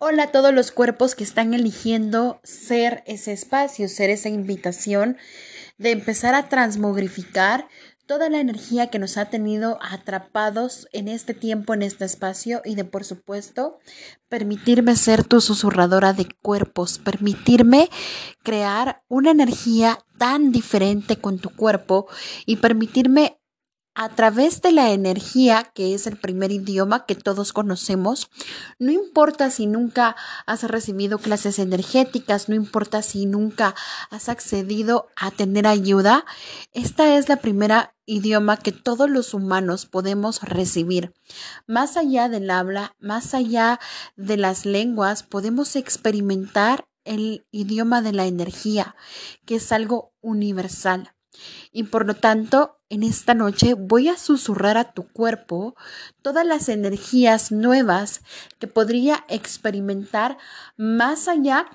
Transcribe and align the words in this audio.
Hola 0.00 0.22
a 0.22 0.30
todos 0.30 0.54
los 0.54 0.70
cuerpos 0.70 1.16
que 1.16 1.24
están 1.24 1.54
eligiendo 1.54 2.38
ser 2.44 3.02
ese 3.08 3.32
espacio, 3.32 3.88
ser 3.88 4.10
esa 4.10 4.28
invitación 4.28 5.16
de 5.76 5.90
empezar 5.90 6.36
a 6.36 6.48
transmogrificar 6.48 7.66
toda 8.06 8.30
la 8.30 8.38
energía 8.38 8.90
que 8.90 9.00
nos 9.00 9.16
ha 9.16 9.24
tenido 9.24 9.76
atrapados 9.82 10.86
en 10.92 11.08
este 11.08 11.34
tiempo, 11.34 11.74
en 11.74 11.82
este 11.82 12.04
espacio 12.04 12.62
y 12.64 12.76
de, 12.76 12.84
por 12.84 13.02
supuesto, 13.02 13.80
permitirme 14.28 14.94
ser 14.94 15.24
tu 15.24 15.40
susurradora 15.40 16.12
de 16.12 16.28
cuerpos, 16.42 17.00
permitirme 17.00 17.90
crear 18.44 19.02
una 19.08 19.32
energía 19.32 19.98
tan 20.16 20.52
diferente 20.52 21.16
con 21.16 21.40
tu 21.40 21.50
cuerpo 21.50 22.06
y 22.46 22.56
permitirme 22.56 23.37
a 23.98 24.10
través 24.10 24.62
de 24.62 24.70
la 24.70 24.92
energía, 24.92 25.72
que 25.74 25.92
es 25.92 26.06
el 26.06 26.16
primer 26.16 26.52
idioma 26.52 27.04
que 27.04 27.16
todos 27.16 27.52
conocemos, 27.52 28.30
no 28.78 28.92
importa 28.92 29.50
si 29.50 29.66
nunca 29.66 30.14
has 30.46 30.62
recibido 30.62 31.18
clases 31.18 31.58
energéticas, 31.58 32.48
no 32.48 32.54
importa 32.54 33.02
si 33.02 33.26
nunca 33.26 33.74
has 34.10 34.28
accedido 34.28 35.08
a 35.16 35.32
tener 35.32 35.66
ayuda, 35.66 36.24
esta 36.72 37.16
es 37.16 37.28
la 37.28 37.38
primera 37.38 37.96
idioma 38.06 38.56
que 38.56 38.70
todos 38.70 39.10
los 39.10 39.34
humanos 39.34 39.86
podemos 39.86 40.42
recibir. 40.42 41.12
Más 41.66 41.96
allá 41.96 42.28
del 42.28 42.50
habla, 42.50 42.94
más 43.00 43.34
allá 43.34 43.80
de 44.14 44.36
las 44.36 44.64
lenguas, 44.64 45.24
podemos 45.24 45.74
experimentar 45.74 46.86
el 47.02 47.48
idioma 47.50 48.00
de 48.00 48.12
la 48.12 48.26
energía, 48.26 48.94
que 49.44 49.56
es 49.56 49.72
algo 49.72 50.12
universal. 50.20 51.17
Y 51.72 51.84
por 51.84 52.06
lo 52.06 52.14
tanto, 52.14 52.80
en 52.88 53.02
esta 53.02 53.34
noche 53.34 53.74
voy 53.74 54.08
a 54.08 54.16
susurrar 54.16 54.76
a 54.78 54.92
tu 54.92 55.06
cuerpo 55.06 55.76
todas 56.22 56.46
las 56.46 56.68
energías 56.68 57.52
nuevas 57.52 58.22
que 58.58 58.66
podría 58.66 59.24
experimentar 59.28 60.38
más 60.76 61.28
allá 61.28 61.68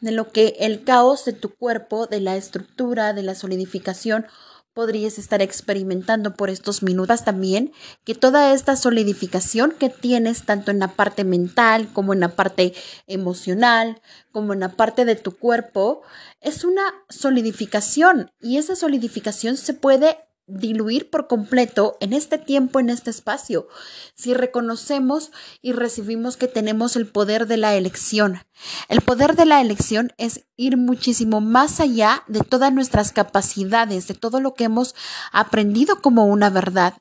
de 0.00 0.12
lo 0.12 0.32
que 0.32 0.56
el 0.58 0.84
caos 0.84 1.24
de 1.24 1.32
tu 1.32 1.54
cuerpo, 1.54 2.06
de 2.06 2.20
la 2.20 2.36
estructura, 2.36 3.12
de 3.12 3.22
la 3.22 3.34
solidificación 3.34 4.26
podrías 4.74 5.18
estar 5.18 5.40
experimentando 5.40 6.34
por 6.34 6.50
estos 6.50 6.82
minutos 6.82 7.24
también, 7.24 7.72
que 8.04 8.14
toda 8.14 8.52
esta 8.52 8.76
solidificación 8.76 9.72
que 9.72 9.88
tienes 9.88 10.44
tanto 10.44 10.70
en 10.70 10.80
la 10.80 10.88
parte 10.88 11.24
mental 11.24 11.88
como 11.92 12.12
en 12.12 12.20
la 12.20 12.30
parte 12.30 12.74
emocional, 13.06 14.02
como 14.32 14.52
en 14.52 14.60
la 14.60 14.70
parte 14.70 15.04
de 15.04 15.16
tu 15.16 15.36
cuerpo, 15.36 16.02
es 16.40 16.64
una 16.64 16.82
solidificación 17.08 18.32
y 18.40 18.58
esa 18.58 18.74
solidificación 18.76 19.56
se 19.56 19.74
puede 19.74 20.18
diluir 20.46 21.10
por 21.10 21.26
completo 21.26 21.96
en 22.00 22.12
este 22.12 22.38
tiempo, 22.38 22.80
en 22.80 22.90
este 22.90 23.10
espacio, 23.10 23.68
si 24.14 24.34
reconocemos 24.34 25.30
y 25.62 25.72
recibimos 25.72 26.36
que 26.36 26.48
tenemos 26.48 26.96
el 26.96 27.06
poder 27.06 27.46
de 27.46 27.56
la 27.56 27.74
elección. 27.74 28.40
El 28.88 29.00
poder 29.00 29.36
de 29.36 29.46
la 29.46 29.60
elección 29.60 30.12
es 30.18 30.46
ir 30.56 30.76
muchísimo 30.76 31.40
más 31.40 31.80
allá 31.80 32.24
de 32.28 32.40
todas 32.40 32.72
nuestras 32.72 33.12
capacidades, 33.12 34.06
de 34.06 34.14
todo 34.14 34.40
lo 34.40 34.54
que 34.54 34.64
hemos 34.64 34.94
aprendido 35.32 36.00
como 36.00 36.26
una 36.26 36.50
verdad. 36.50 36.94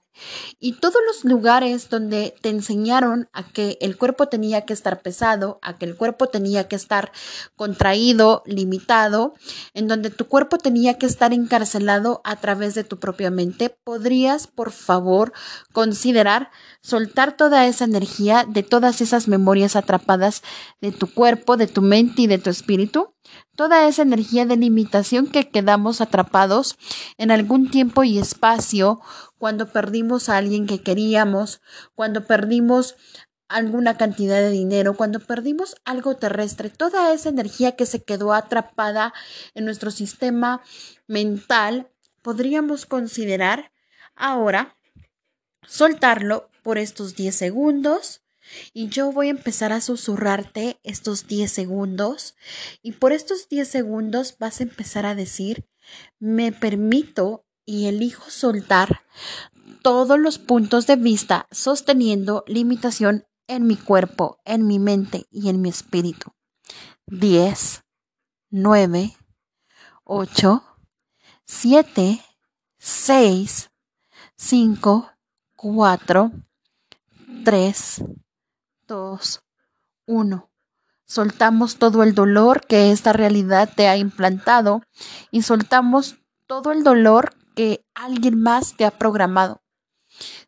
Y 0.59 0.73
todos 0.73 0.97
los 1.07 1.25
lugares 1.25 1.89
donde 1.89 2.35
te 2.41 2.49
enseñaron 2.49 3.29
a 3.33 3.43
que 3.43 3.77
el 3.81 3.97
cuerpo 3.97 4.27
tenía 4.27 4.65
que 4.65 4.73
estar 4.73 5.01
pesado, 5.01 5.59
a 5.61 5.77
que 5.77 5.85
el 5.85 5.95
cuerpo 5.95 6.27
tenía 6.27 6.67
que 6.67 6.75
estar 6.75 7.11
contraído, 7.55 8.43
limitado, 8.45 9.33
en 9.73 9.87
donde 9.87 10.09
tu 10.09 10.27
cuerpo 10.27 10.57
tenía 10.57 10.97
que 10.97 11.05
estar 11.05 11.33
encarcelado 11.33 12.21
a 12.23 12.35
través 12.35 12.75
de 12.75 12.83
tu 12.83 12.99
propia 12.99 13.31
mente, 13.31 13.69
podrías, 13.69 14.47
por 14.47 14.71
favor, 14.71 15.33
considerar 15.71 16.51
soltar 16.81 17.35
toda 17.35 17.65
esa 17.65 17.85
energía 17.85 18.45
de 18.47 18.63
todas 18.63 19.01
esas 19.01 19.27
memorias 19.27 19.75
atrapadas 19.75 20.43
de 20.81 20.91
tu 20.91 21.11
cuerpo, 21.11 21.57
de 21.57 21.67
tu 21.67 21.81
mente 21.81 22.23
y 22.23 22.27
de 22.27 22.37
tu 22.37 22.49
espíritu 22.49 23.13
toda 23.55 23.87
esa 23.87 24.01
energía 24.01 24.45
de 24.45 24.57
limitación 24.57 25.27
que 25.27 25.49
quedamos 25.49 26.01
atrapados 26.01 26.77
en 27.17 27.31
algún 27.31 27.69
tiempo 27.69 28.03
y 28.03 28.17
espacio 28.17 28.99
cuando 29.43 29.67
perdimos 29.67 30.29
a 30.29 30.37
alguien 30.37 30.67
que 30.67 30.81
queríamos, 30.81 31.59
cuando 31.95 32.25
perdimos 32.25 32.95
alguna 33.49 33.97
cantidad 33.97 34.39
de 34.39 34.51
dinero, 34.51 34.95
cuando 34.95 35.19
perdimos 35.19 35.75
algo 35.83 36.15
terrestre, 36.15 36.69
toda 36.69 37.11
esa 37.13 37.27
energía 37.27 37.75
que 37.75 37.85
se 37.85 38.01
quedó 38.01 38.31
atrapada 38.31 39.13
en 39.53 39.65
nuestro 39.65 39.91
sistema 39.91 40.61
mental, 41.07 41.91
podríamos 42.21 42.85
considerar 42.85 43.73
ahora 44.15 44.77
soltarlo 45.67 46.49
por 46.61 46.77
estos 46.77 47.17
10 47.17 47.35
segundos 47.35 48.21
y 48.71 48.87
yo 48.87 49.11
voy 49.11 49.27
a 49.27 49.31
empezar 49.31 49.73
a 49.73 49.81
susurrarte 49.81 50.79
estos 50.83 51.27
10 51.27 51.51
segundos 51.51 52.37
y 52.81 52.93
por 52.93 53.11
estos 53.11 53.49
10 53.49 53.67
segundos 53.67 54.37
vas 54.39 54.61
a 54.61 54.63
empezar 54.63 55.05
a 55.05 55.15
decir, 55.15 55.67
me 56.17 56.53
permito 56.53 57.43
y 57.65 57.87
elijo 57.87 58.29
soltar 58.29 59.01
todos 59.81 60.19
los 60.19 60.39
puntos 60.39 60.87
de 60.87 60.95
vista 60.95 61.47
sosteniendo 61.51 62.43
limitación 62.47 63.25
en 63.47 63.67
mi 63.67 63.75
cuerpo, 63.75 64.39
en 64.45 64.65
mi 64.65 64.79
mente 64.79 65.27
y 65.29 65.49
en 65.49 65.61
mi 65.61 65.69
espíritu. 65.69 66.33
10, 67.07 67.83
9, 68.49 69.17
8, 70.05 70.63
7, 71.45 72.21
6, 72.77 73.71
5, 74.35 75.11
4, 75.55 76.31
3, 77.43 78.03
2, 78.87 79.43
1. 80.05 80.49
Soltamos 81.05 81.77
todo 81.77 82.03
el 82.03 82.15
dolor 82.15 82.65
que 82.65 82.91
esta 82.91 83.13
realidad 83.13 83.69
te 83.75 83.87
ha 83.87 83.97
implantado 83.97 84.81
y 85.29 85.41
soltamos 85.43 86.15
todo 86.47 86.71
el 86.71 86.83
dolor 86.83 87.35
que 87.55 87.85
alguien 87.93 88.41
más 88.41 88.75
te 88.75 88.85
ha 88.85 88.91
programado. 88.91 89.61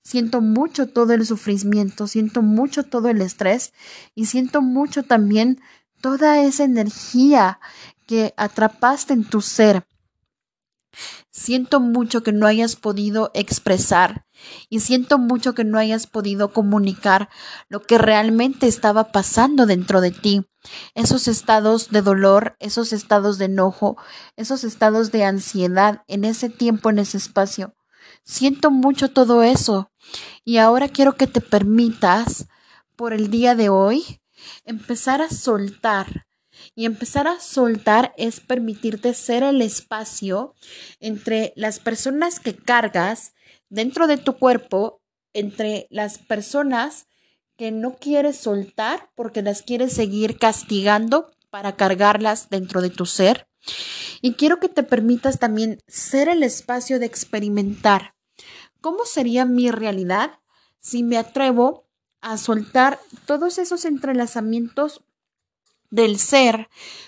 Siento 0.03 0.41
mucho 0.41 0.88
todo 0.88 1.13
el 1.13 1.25
sufrimiento, 1.25 2.07
siento 2.07 2.41
mucho 2.41 2.83
todo 2.83 3.09
el 3.09 3.21
estrés 3.21 3.73
y 4.13 4.25
siento 4.25 4.61
mucho 4.61 5.03
también 5.03 5.59
toda 6.01 6.41
esa 6.43 6.63
energía 6.63 7.59
que 8.05 8.33
atrapaste 8.38 9.13
en 9.13 9.23
tu 9.23 9.41
ser. 9.41 9.88
Siento 11.31 11.79
mucho 11.79 12.23
que 12.23 12.31
no 12.31 12.45
hayas 12.45 12.75
podido 12.75 13.31
expresar 13.33 14.25
y 14.69 14.79
siento 14.79 15.18
mucho 15.18 15.53
que 15.53 15.63
no 15.63 15.78
hayas 15.78 16.07
podido 16.07 16.51
comunicar 16.51 17.29
lo 17.69 17.81
que 17.81 17.97
realmente 17.97 18.68
estaba 18.68 19.12
pasando 19.12 19.66
dentro 19.66 20.01
de 20.01 20.12
ti. 20.12 20.46
Esos 20.94 21.28
estados 21.28 21.91
de 21.91 22.01
dolor, 22.01 22.56
esos 22.59 22.94
estados 22.94 23.38
de 23.38 23.46
enojo, 23.46 23.97
esos 24.35 24.63
estados 24.63 25.12
de 25.12 25.23
ansiedad 25.23 26.03
en 26.07 26.25
ese 26.25 26.50
tiempo, 26.50 26.90
en 26.90 27.00
ese 27.00 27.18
espacio. 27.18 27.75
Siento 28.23 28.72
mucho 28.72 29.12
todo 29.12 29.44
eso 29.44 29.91
y 30.44 30.57
ahora 30.57 30.90
quiero 30.90 31.13
que 31.13 31.28
te 31.28 31.41
permitas 31.41 32.47
por 32.96 33.13
el 33.13 33.29
día 33.29 33.56
de 33.56 33.69
hoy 33.69 34.22
empezar 34.63 35.22
a 35.22 35.29
soltar 35.29 36.25
y 36.73 36.85
empezar 36.85 37.28
a 37.28 37.40
soltar 37.40 38.13
es 38.17 38.40
permitirte 38.40 39.13
ser 39.13 39.44
el 39.44 39.62
espacio 39.62 40.56
entre 41.00 41.53
las 41.56 41.79
personas 41.79 42.40
que 42.40 42.56
cargas 42.56 43.34
dentro 43.70 44.08
de 44.08 44.18
tu 44.18 44.38
cuerpo, 44.38 45.02
entre 45.34 45.88
las 45.90 46.18
personas 46.18 47.08
que 47.58 47.72
no 47.72 47.96
quieres 47.96 48.38
soltar 48.38 49.12
porque 49.16 49.42
las 49.42 49.62
quieres 49.62 49.94
seguir 49.94 50.38
castigando 50.38 51.31
para 51.50 51.76
cargarlas 51.76 52.50
dentro 52.50 52.81
de 52.81 52.90
tu 52.90 53.06
ser. 53.06 53.48
Y 54.22 54.34
quiero 54.34 54.59
que 54.59 54.70
te 54.70 54.84
permitas 54.84 55.40
también 55.40 55.80
ser 55.88 56.30
el 56.30 56.44
espacio 56.44 57.00
de 57.00 57.06
experimentar 57.06 58.16
cómo 58.81 59.06
sería 59.06 59.46
mi 59.46 59.72
realidad 59.72 60.40
si 60.80 61.03
me 61.03 61.18
atrevo 61.18 61.88
a 62.22 62.38
soltar 62.38 63.00
todos 63.26 63.58
esos 63.58 63.85
entrelazamientos 63.85 65.03
del 65.96 66.20
ser 66.20 66.68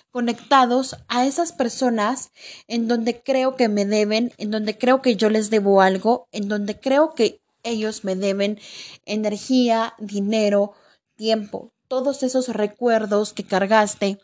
conectados 0.10 0.96
a 1.08 1.26
esas 1.28 1.52
personas 1.52 2.32
en 2.68 2.88
donde 2.88 3.22
creo 3.22 3.56
que 3.56 3.70
me 3.70 3.86
deben, 3.86 4.34
en 4.38 4.50
donde 4.50 4.78
creo 4.78 5.02
que 5.02 5.16
yo 5.16 5.30
les 5.30 5.50
debo 5.50 5.82
algo, 5.82 6.28
en 6.32 6.48
donde 6.48 6.80
creo 6.80 7.14
que 7.14 7.42
ellos 7.64 8.04
me 8.04 8.16
deben 8.16 8.60
energía, 9.06 9.94
dinero, 10.00 10.74
tiempo, 11.16 11.72
todos 11.88 12.24
esos 12.24 12.48
recuerdos 12.48 13.34
que 13.34 13.44
cargaste, 13.44 14.20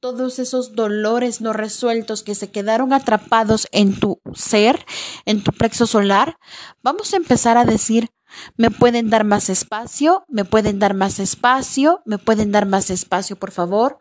todos 0.00 0.38
esos 0.38 0.74
dolores 0.74 1.40
no 1.40 1.52
resueltos 1.52 2.22
que 2.22 2.34
se 2.34 2.50
quedaron 2.50 2.92
atrapados 2.92 3.68
en 3.72 3.98
tu 3.98 4.20
ser, 4.34 4.84
en 5.24 5.42
tu 5.42 5.52
plexo 5.52 5.86
solar, 5.86 6.36
vamos 6.82 7.14
a 7.14 7.16
empezar 7.16 7.56
a 7.56 7.64
decir, 7.64 8.10
me 8.56 8.70
pueden 8.70 9.10
dar 9.10 9.24
más 9.24 9.48
espacio, 9.50 10.24
me 10.28 10.44
pueden 10.44 10.78
dar 10.78 10.94
más 10.94 11.18
espacio, 11.18 12.02
me 12.04 12.18
pueden 12.18 12.52
dar 12.52 12.66
más 12.66 12.90
espacio, 12.90 13.36
por 13.36 13.50
favor. 13.50 14.00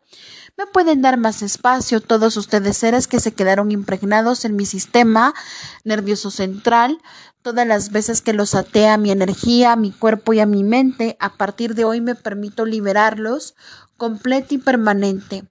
me 0.58 0.68
pueden 0.68 1.02
dar 1.02 1.18
más 1.18 1.42
espacio 1.42 2.02
todos 2.02 2.38
ustedes 2.38 2.78
seres 2.78 3.08
que 3.08 3.20
se 3.20 3.34
quedaron 3.34 3.72
impregnados 3.72 4.46
en 4.46 4.56
mi 4.56 4.66
sistema 4.66 5.34
nervioso 5.84 6.30
central, 6.30 7.00
todas 7.42 7.66
las 7.66 7.92
veces 7.92 8.22
que 8.22 8.34
los 8.34 8.54
até 8.54 8.88
a 8.88 8.98
mi 8.98 9.12
energía, 9.12 9.76
mi 9.76 9.92
cuerpo 9.92 10.34
y 10.34 10.40
a 10.40 10.46
mi 10.46 10.64
mente, 10.64 11.18
a 11.20 11.34
partir 11.38 11.74
de 11.74 11.86
hoy 11.86 12.02
me 12.02 12.16
permito 12.16 12.66
liberarlos 12.66 13.56
completo 13.98 14.56
y 14.56 14.58
permanente. 14.58 15.44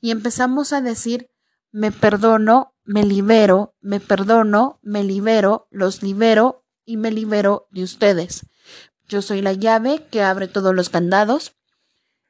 Y 0.00 0.10
empezamos 0.10 0.72
a 0.72 0.80
decir, 0.80 1.30
me 1.72 1.90
perdono, 1.90 2.74
me 2.84 3.02
libero, 3.02 3.74
me 3.80 3.98
perdono, 3.98 4.78
me 4.82 5.02
libero, 5.02 5.66
los 5.70 6.02
libero 6.02 6.63
y 6.84 6.96
me 6.96 7.10
libero 7.10 7.68
de 7.70 7.82
ustedes. 7.82 8.46
Yo 9.08 9.22
soy 9.22 9.42
la 9.42 9.52
llave 9.52 10.06
que 10.10 10.22
abre 10.22 10.48
todos 10.48 10.74
los 10.74 10.88
candados. 10.88 11.56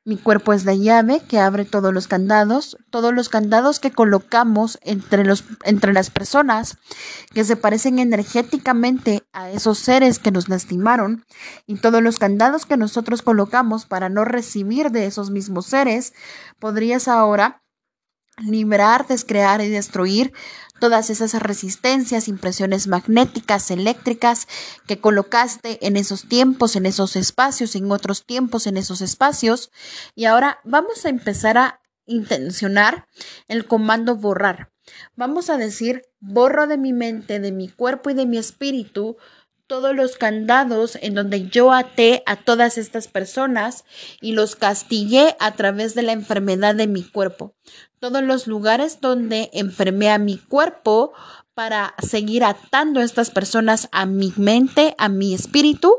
Mi 0.06 0.19
cuerpo 0.19 0.53
es 0.53 0.67
la 0.67 0.75
llave 0.75 1.23
que 1.27 1.39
abre 1.39 1.65
todos 1.65 1.95
los 1.95 2.09
candados, 2.09 2.77
todos 2.91 3.15
los 3.15 3.31
candados 3.31 3.81
que 3.81 3.91
colocamos 3.91 4.79
entre, 4.83 5.25
los, 5.25 5.45
entre 5.65 5.95
las 5.95 6.11
personas 6.11 6.77
que 7.33 7.43
se 7.43 7.56
parecen 7.56 7.99
energéticamente 7.99 9.23
a 9.33 9.51
esos 9.51 9.79
seres 9.79 10.19
que 10.19 10.31
nos 10.31 10.51
lastimaron 10.51 11.25
y 11.67 11.77
todos 11.77 12.03
los 12.03 12.19
candados 12.19 12.67
que 12.67 12.77
nosotros 12.77 13.23
colocamos 13.23 13.87
para 13.87 14.11
no 14.11 14.27
recibir 14.27 14.91
de 14.91 15.07
esos 15.07 15.31
mismos 15.31 15.67
seres, 15.67 16.12
podrías 16.59 17.09
ahora 17.09 17.63
liberar, 18.39 19.07
descrear 19.07 19.61
y 19.61 19.69
destruir 19.69 20.33
todas 20.81 21.09
esas 21.09 21.35
resistencias, 21.35 22.29
impresiones 22.29 22.89
magnéticas, 22.89 23.71
eléctricas 23.71 24.49
que 24.87 25.01
colocaste 25.01 25.87
en 25.87 25.97
esos 25.97 26.29
tiempos, 26.29 26.77
en 26.77 26.87
esos 26.87 27.17
espacios, 27.17 27.75
en 27.77 27.91
otros 27.91 28.27
tiempos, 28.27 28.67
en 28.67 28.77
esos 28.77 29.01
espacios. 29.01 29.71
Y 30.15 30.25
ahora 30.25 30.59
vamos 30.65 31.05
a 31.07 31.09
empezar 31.09 31.59
a 31.59 31.81
intencionar 32.07 33.07
el 33.49 33.67
comando 33.67 34.17
borrar. 34.17 34.73
Vamos 35.17 35.49
a 35.49 35.57
decir, 35.57 36.03
borro 36.21 36.67
de 36.67 36.77
mi 36.77 36.93
mente, 36.93 37.41
de 37.41 37.53
mi 37.53 37.69
cuerpo 37.69 38.11
y 38.11 38.15
de 38.15 38.27
mi 38.27 38.37
espíritu 38.37 39.17
todos 39.66 39.94
los 39.94 40.16
candados 40.16 40.99
en 41.00 41.14
donde 41.14 41.49
yo 41.49 41.72
até 41.72 42.22
a 42.26 42.37
todas 42.37 42.76
estas 42.78 43.08
personas 43.08 43.84
y 44.20 44.32
los 44.32 44.56
castigué 44.56 45.37
a 45.40 45.52
través 45.52 45.94
de 45.94 46.02
la 46.02 46.12
enfermedad 46.12 46.75
de 46.75 46.87
mi 46.87 47.02
cuerpo. 47.02 47.55
Todos 47.99 48.22
los 48.22 48.46
lugares 48.46 49.00
donde 49.00 49.50
enfermé 49.52 50.11
a 50.11 50.19
mi 50.19 50.37
cuerpo 50.37 51.12
para 51.55 51.94
seguir 52.02 52.44
atando 52.44 53.00
a 53.00 53.05
estas 53.05 53.31
personas 53.31 53.88
a 53.93 54.06
mi 54.06 54.32
mente, 54.37 54.94
a 54.99 55.08
mi 55.08 55.34
espíritu, 55.34 55.94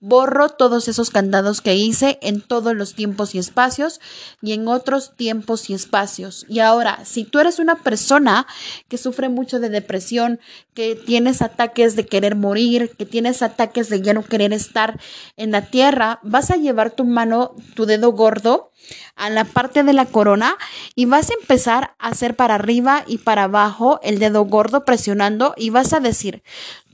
Borro 0.00 0.48
todos 0.48 0.86
esos 0.86 1.10
candados 1.10 1.60
que 1.60 1.74
hice 1.74 2.18
en 2.22 2.40
todos 2.40 2.76
los 2.76 2.94
tiempos 2.94 3.34
y 3.34 3.38
espacios 3.38 4.00
y 4.40 4.52
en 4.52 4.68
otros 4.68 5.16
tiempos 5.16 5.68
y 5.70 5.74
espacios. 5.74 6.46
Y 6.48 6.60
ahora, 6.60 7.04
si 7.04 7.24
tú 7.24 7.40
eres 7.40 7.58
una 7.58 7.82
persona 7.82 8.46
que 8.86 8.96
sufre 8.96 9.28
mucho 9.28 9.58
de 9.58 9.70
depresión, 9.70 10.38
que 10.72 10.94
tienes 10.94 11.42
ataques 11.42 11.96
de 11.96 12.06
querer 12.06 12.36
morir, 12.36 12.92
que 12.96 13.06
tienes 13.06 13.42
ataques 13.42 13.88
de 13.88 14.00
ya 14.00 14.14
no 14.14 14.24
querer 14.24 14.52
estar 14.52 15.00
en 15.36 15.50
la 15.50 15.62
tierra, 15.62 16.20
vas 16.22 16.52
a 16.52 16.56
llevar 16.56 16.92
tu 16.92 17.04
mano, 17.04 17.56
tu 17.74 17.84
dedo 17.84 18.12
gordo 18.12 18.70
a 19.16 19.30
la 19.30 19.44
parte 19.44 19.82
de 19.82 19.92
la 19.92 20.06
corona 20.06 20.56
y 20.94 21.06
vas 21.06 21.30
a 21.30 21.34
empezar 21.34 21.96
a 21.98 22.08
hacer 22.08 22.36
para 22.36 22.54
arriba 22.54 23.02
y 23.06 23.18
para 23.18 23.44
abajo 23.44 23.98
el 24.04 24.20
dedo 24.20 24.44
gordo 24.44 24.84
presionando 24.84 25.54
y 25.56 25.70
vas 25.70 25.92
a 25.92 25.98
decir, 25.98 26.44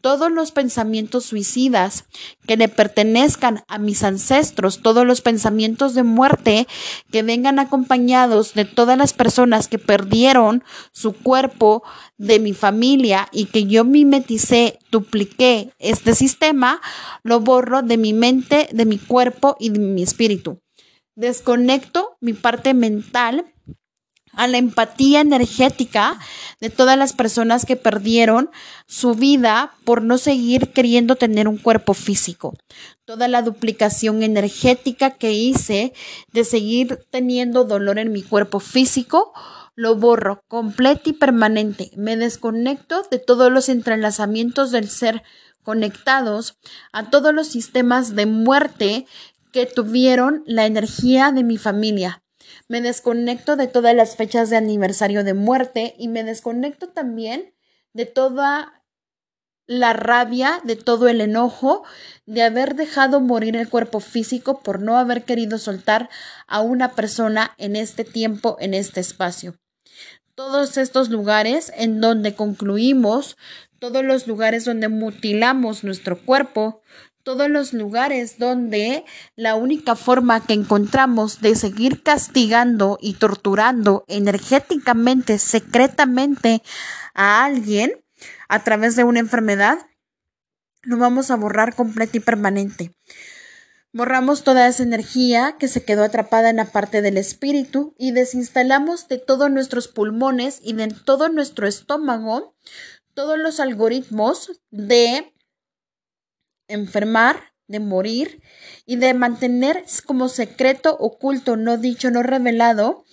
todos 0.04 0.30
los 0.30 0.52
pensamientos 0.52 1.24
suicidas 1.24 2.04
que 2.46 2.58
le 2.58 2.68
pertenezcan 2.68 3.64
a 3.68 3.78
mis 3.78 4.02
ancestros, 4.02 4.82
todos 4.82 5.06
los 5.06 5.22
pensamientos 5.22 5.94
de 5.94 6.02
muerte 6.02 6.68
que 7.10 7.22
vengan 7.22 7.58
acompañados 7.58 8.52
de 8.52 8.66
todas 8.66 8.98
las 8.98 9.14
personas 9.14 9.66
que 9.66 9.78
perdieron 9.78 10.62
su 10.92 11.14
cuerpo 11.14 11.84
de 12.18 12.38
mi 12.38 12.52
familia 12.52 13.28
y 13.32 13.46
que 13.46 13.64
yo 13.64 13.84
mimeticé, 13.84 14.78
dupliqué 14.90 15.72
este 15.78 16.14
sistema, 16.14 16.82
lo 17.22 17.40
borro 17.40 17.80
de 17.80 17.96
mi 17.96 18.12
mente, 18.12 18.68
de 18.72 18.84
mi 18.84 18.98
cuerpo 18.98 19.56
y 19.58 19.70
de 19.70 19.78
mi 19.78 20.02
espíritu. 20.02 20.60
Desconecto 21.16 22.18
mi 22.20 22.34
parte 22.34 22.74
mental 22.74 23.54
a 24.36 24.46
la 24.46 24.58
empatía 24.58 25.20
energética 25.20 26.18
de 26.60 26.70
todas 26.70 26.98
las 26.98 27.12
personas 27.12 27.64
que 27.66 27.76
perdieron 27.76 28.50
su 28.86 29.14
vida 29.14 29.74
por 29.84 30.02
no 30.02 30.18
seguir 30.18 30.72
queriendo 30.72 31.16
tener 31.16 31.48
un 31.48 31.58
cuerpo 31.58 31.94
físico. 31.94 32.54
Toda 33.04 33.28
la 33.28 33.42
duplicación 33.42 34.22
energética 34.22 35.10
que 35.10 35.32
hice 35.32 35.92
de 36.32 36.44
seguir 36.44 37.00
teniendo 37.10 37.64
dolor 37.64 37.98
en 37.98 38.12
mi 38.12 38.22
cuerpo 38.22 38.60
físico, 38.60 39.32
lo 39.74 39.96
borro 39.96 40.42
completo 40.48 41.10
y 41.10 41.12
permanente. 41.12 41.90
Me 41.96 42.16
desconecto 42.16 43.02
de 43.10 43.18
todos 43.18 43.50
los 43.50 43.68
entrelazamientos 43.68 44.70
del 44.70 44.88
ser 44.88 45.22
conectados 45.62 46.58
a 46.92 47.10
todos 47.10 47.34
los 47.34 47.48
sistemas 47.48 48.14
de 48.14 48.26
muerte 48.26 49.06
que 49.54 49.66
tuvieron 49.66 50.42
la 50.46 50.66
energía 50.66 51.30
de 51.30 51.44
mi 51.44 51.58
familia, 51.58 52.23
me 52.68 52.80
desconecto 52.80 53.56
de 53.56 53.68
todas 53.68 53.94
las 53.94 54.16
fechas 54.16 54.50
de 54.50 54.56
aniversario 54.56 55.24
de 55.24 55.34
muerte 55.34 55.94
y 55.98 56.08
me 56.08 56.24
desconecto 56.24 56.88
también 56.88 57.54
de 57.92 58.06
toda 58.06 58.84
la 59.66 59.92
rabia, 59.92 60.60
de 60.64 60.76
todo 60.76 61.08
el 61.08 61.20
enojo 61.20 61.84
de 62.26 62.42
haber 62.42 62.74
dejado 62.74 63.20
morir 63.20 63.56
el 63.56 63.68
cuerpo 63.68 64.00
físico 64.00 64.60
por 64.60 64.80
no 64.80 64.98
haber 64.98 65.24
querido 65.24 65.58
soltar 65.58 66.10
a 66.46 66.60
una 66.60 66.92
persona 66.92 67.54
en 67.58 67.76
este 67.76 68.04
tiempo, 68.04 68.56
en 68.60 68.74
este 68.74 69.00
espacio. 69.00 69.56
Todos 70.34 70.76
estos 70.76 71.10
lugares 71.10 71.72
en 71.76 72.00
donde 72.00 72.34
concluimos, 72.34 73.36
todos 73.78 74.04
los 74.04 74.26
lugares 74.26 74.64
donde 74.64 74.88
mutilamos 74.88 75.84
nuestro 75.84 76.20
cuerpo, 76.24 76.82
todos 77.24 77.48
los 77.50 77.72
lugares 77.72 78.38
donde 78.38 79.04
la 79.34 79.56
única 79.56 79.96
forma 79.96 80.46
que 80.46 80.52
encontramos 80.52 81.40
de 81.40 81.56
seguir 81.56 82.02
castigando 82.02 82.98
y 83.00 83.14
torturando 83.14 84.04
energéticamente, 84.06 85.38
secretamente 85.38 86.62
a 87.14 87.44
alguien 87.44 88.04
a 88.48 88.62
través 88.62 88.94
de 88.94 89.04
una 89.04 89.20
enfermedad, 89.20 89.78
lo 90.82 90.98
vamos 90.98 91.30
a 91.30 91.36
borrar 91.36 91.74
completo 91.74 92.18
y 92.18 92.20
permanente. 92.20 92.92
Borramos 93.92 94.44
toda 94.44 94.66
esa 94.66 94.82
energía 94.82 95.56
que 95.58 95.68
se 95.68 95.84
quedó 95.84 96.04
atrapada 96.04 96.50
en 96.50 96.56
la 96.56 96.66
parte 96.66 97.00
del 97.00 97.16
espíritu 97.16 97.94
y 97.96 98.12
desinstalamos 98.12 99.08
de 99.08 99.18
todos 99.18 99.50
nuestros 99.50 99.88
pulmones 99.88 100.60
y 100.62 100.74
de 100.74 100.88
todo 100.88 101.28
nuestro 101.28 101.66
estómago 101.66 102.54
todos 103.14 103.38
los 103.38 103.60
algoritmos 103.60 104.60
de 104.70 105.33
enfermar, 106.68 107.54
de 107.66 107.80
morir 107.80 108.42
y 108.84 108.96
de 108.96 109.14
mantener 109.14 109.84
como 110.06 110.28
secreto 110.28 110.96
oculto, 110.98 111.56
no 111.56 111.78
dicho, 111.78 112.10
no 112.10 112.22
revelado, 112.22 113.04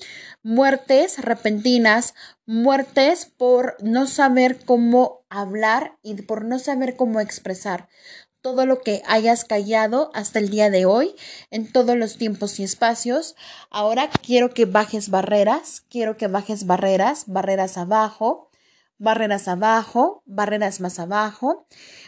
muertes 0.43 1.19
repentinas, 1.19 2.13
muertes 2.45 3.25
por 3.25 3.77
no 3.81 4.07
saber 4.07 4.59
cómo 4.65 5.25
hablar 5.29 5.97
y 6.03 6.15
por 6.21 6.43
no 6.43 6.59
saber 6.59 6.95
cómo 6.95 7.19
expresar 7.19 7.87
todo 8.41 8.65
lo 8.65 8.81
que 8.81 9.03
hayas 9.05 9.45
callado 9.45 10.09
hasta 10.13 10.39
el 10.39 10.49
día 10.49 10.69
de 10.69 10.85
hoy, 10.85 11.15
en 11.51 11.71
todos 11.71 11.95
los 11.95 12.17
tiempos 12.17 12.59
y 12.59 12.63
espacios. 12.63 13.35
Ahora 13.69 14.09
quiero 14.09 14.53
que 14.53 14.65
bajes 14.65 15.09
barreras, 15.09 15.83
quiero 15.89 16.17
que 16.17 16.27
bajes 16.27 16.65
barreras, 16.65 17.25
barreras 17.27 17.77
abajo, 17.77 18.50
barreras 19.01 19.47
abajo, 19.47 20.21
barreras 20.27 20.79
más 20.79 20.99
abajo, 20.99 21.65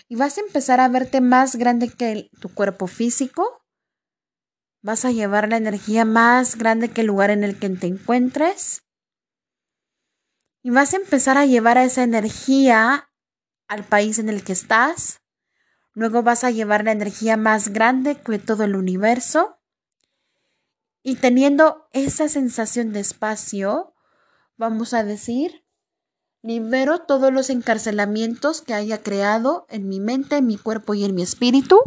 y 0.07 0.15
vas 0.15 0.38
a 0.38 0.41
empezar 0.41 0.79
a 0.79 0.88
verte 0.88 1.21
más 1.21 1.55
grande 1.55 1.89
que 1.89 2.29
tu 2.39 2.53
cuerpo 2.53 2.85
físico. 2.85 3.63
Vas 4.83 5.03
a 5.03 5.12
llevar 5.12 5.50
la 5.50 5.57
energía 5.57 6.05
más 6.05 6.55
grande 6.55 6.91
que 6.91 7.01
el 7.01 7.07
lugar 7.07 7.31
en 7.31 7.43
el 7.43 7.57
que 7.57 7.69
te 7.69 7.88
encuentres. 7.88 8.83
Y 10.62 10.69
vas 10.69 10.93
a 10.93 10.97
empezar 10.97 11.38
a 11.38 11.47
llevar 11.47 11.79
esa 11.79 12.03
energía 12.03 13.09
al 13.67 13.83
país 13.83 14.19
en 14.19 14.29
el 14.29 14.43
que 14.43 14.53
estás. 14.53 15.21
Luego 15.93 16.21
vas 16.21 16.43
a 16.43 16.51
llevar 16.51 16.83
la 16.83 16.91
energía 16.91 17.38
más 17.38 17.69
grande 17.69 18.21
que 18.21 18.38
todo 18.38 18.65
el 18.65 18.75
universo. 18.75 19.59
Y 21.01 21.15
teniendo 21.15 21.88
esa 21.91 22.29
sensación 22.29 22.93
de 22.93 23.00
espacio, 23.00 23.95
vamos 24.57 24.93
a 24.93 25.03
decir, 25.03 25.62
Libero 26.43 27.00
todos 27.00 27.31
los 27.31 27.50
encarcelamientos 27.50 28.62
que 28.62 28.73
haya 28.73 29.01
creado 29.01 29.65
en 29.69 29.88
mi 29.88 30.01
mente, 30.01 30.38
en 30.38 30.45
mi 30.45 30.57
cuerpo 30.57 30.93
y 30.93 31.05
en 31.05 31.15
mi 31.15 31.21
espíritu. 31.21 31.79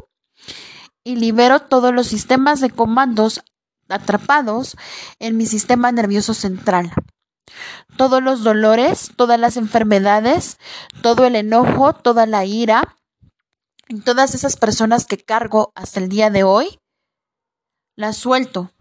Y 1.04 1.16
libero 1.16 1.60
todos 1.60 1.94
los 1.94 2.06
sistemas 2.06 2.60
de 2.60 2.70
comandos 2.70 3.42
atrapados 3.88 4.76
en 5.18 5.36
mi 5.36 5.44
sistema 5.44 5.92
nervioso 5.92 6.32
central. 6.32 6.90
Todos 7.98 8.22
los 8.22 8.42
dolores, 8.42 9.12
todas 9.14 9.38
las 9.38 9.58
enfermedades, 9.58 10.58
todo 11.02 11.26
el 11.26 11.36
enojo, 11.36 11.92
toda 11.92 12.24
la 12.24 12.46
ira, 12.46 12.96
y 13.88 14.00
todas 14.00 14.34
esas 14.34 14.56
personas 14.56 15.04
que 15.04 15.18
cargo 15.18 15.70
hasta 15.74 16.00
el 16.00 16.08
día 16.08 16.30
de 16.30 16.42
hoy, 16.42 16.80
las 17.94 18.16
suelto 18.16 18.72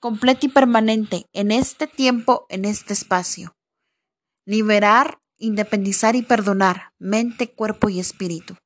completa 0.00 0.46
y 0.46 0.48
permanente 0.48 1.26
en 1.32 1.50
este 1.50 1.86
tiempo, 1.86 2.46
en 2.48 2.64
este 2.64 2.92
espacio. 2.92 3.57
Liberar, 4.50 5.20
independizar 5.36 6.16
y 6.16 6.22
perdonar 6.22 6.94
mente, 6.98 7.50
cuerpo 7.50 7.90
y 7.90 8.00
espíritu. 8.00 8.56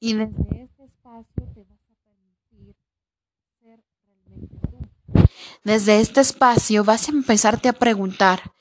Y 0.00 0.12
desde 0.12 0.62
este 0.62 0.84
espacio 0.84 1.48
te 1.54 1.64
vas 1.64 1.80
a 1.80 1.94
permitir 2.04 2.76
ser 3.62 3.82
realmente 4.04 4.54
tú. 4.68 5.28
Desde 5.64 6.00
este 6.00 6.20
espacio 6.20 6.84
vas 6.84 7.08
a 7.08 7.12
empezarte 7.12 7.70
a 7.70 7.72
preguntar, 7.72 8.52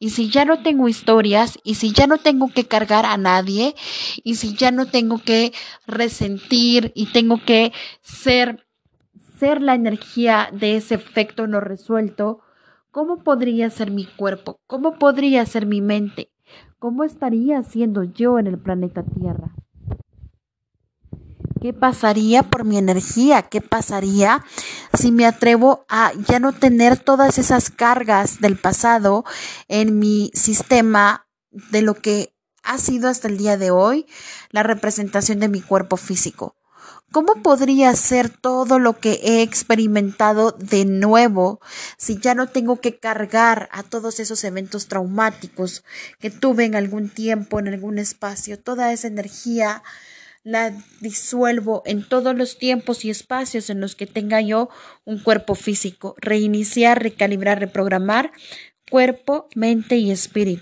y 0.00 0.10
si 0.10 0.28
ya 0.28 0.44
no 0.44 0.64
tengo 0.64 0.88
historias, 0.88 1.60
y 1.62 1.76
si 1.76 1.92
ya 1.92 2.08
no 2.08 2.18
tengo 2.18 2.48
que 2.48 2.66
cargar 2.66 3.06
a 3.06 3.16
nadie, 3.16 3.76
y 4.24 4.34
si 4.34 4.56
ya 4.56 4.72
no 4.72 4.86
tengo 4.86 5.20
que 5.22 5.52
resentir 5.86 6.90
y 6.96 7.12
tengo 7.12 7.40
que 7.44 7.72
ser 8.02 8.66
ser 9.38 9.62
la 9.62 9.76
energía 9.76 10.48
de 10.52 10.76
ese 10.76 10.96
efecto 10.96 11.46
no 11.46 11.60
resuelto, 11.60 12.43
¿cómo 12.94 13.24
podría 13.24 13.68
ser 13.70 13.90
mi 13.90 14.06
cuerpo? 14.06 14.60
¿Cómo 14.68 15.00
podría 15.00 15.44
ser 15.46 15.66
mi 15.66 15.80
mente? 15.80 16.30
¿Cómo 16.78 17.02
estaría 17.02 17.60
siendo 17.64 18.04
yo 18.04 18.38
en 18.38 18.46
el 18.46 18.56
planeta 18.56 19.02
Tierra? 19.02 19.52
¿Qué 21.60 21.72
pasaría 21.72 22.44
por 22.44 22.64
mi 22.64 22.78
energía? 22.78 23.42
¿Qué 23.42 23.60
pasaría 23.60 24.44
si 24.96 25.10
me 25.10 25.26
atrevo 25.26 25.84
a 25.88 26.12
ya 26.28 26.38
no 26.38 26.52
tener 26.52 26.96
todas 26.96 27.38
esas 27.38 27.68
cargas 27.68 28.40
del 28.40 28.56
pasado 28.56 29.24
en 29.66 29.98
mi 29.98 30.30
sistema 30.32 31.26
de 31.50 31.82
lo 31.82 31.94
que 31.94 32.32
ha 32.62 32.78
sido 32.78 33.08
hasta 33.08 33.26
el 33.26 33.38
día 33.38 33.56
de 33.56 33.72
hoy 33.72 34.06
la 34.50 34.62
representación 34.62 35.40
de 35.40 35.48
mi 35.48 35.60
cuerpo 35.60 35.96
físico? 35.96 36.54
¿Cómo 37.14 37.36
podría 37.44 37.94
ser 37.94 38.28
todo 38.28 38.80
lo 38.80 38.98
que 38.98 39.20
he 39.22 39.42
experimentado 39.42 40.50
de 40.50 40.84
nuevo 40.84 41.60
si 41.96 42.18
ya 42.18 42.34
no 42.34 42.48
tengo 42.48 42.80
que 42.80 42.98
cargar 42.98 43.68
a 43.70 43.84
todos 43.84 44.18
esos 44.18 44.42
eventos 44.42 44.88
traumáticos 44.88 45.84
que 46.18 46.30
tuve 46.30 46.64
en 46.64 46.74
algún 46.74 47.08
tiempo, 47.08 47.60
en 47.60 47.68
algún 47.68 48.00
espacio, 48.00 48.58
toda 48.58 48.92
esa 48.92 49.06
energía? 49.06 49.84
la 50.42 50.76
disuelvo 51.00 51.82
en 51.86 52.06
todos 52.06 52.36
los 52.36 52.58
tiempos 52.58 53.04
y 53.04 53.10
espacios 53.10 53.70
en 53.70 53.80
los 53.80 53.94
que 53.94 54.06
tenga 54.06 54.42
yo 54.42 54.68
un 55.04 55.18
cuerpo 55.20 55.54
físico. 55.54 56.16
Reiniciar, 56.18 57.00
recalibrar, 57.00 57.60
reprogramar 57.60 58.32
cuerpo, 58.90 59.48
mente 59.54 59.96
y 59.96 60.10
espíritu. 60.10 60.52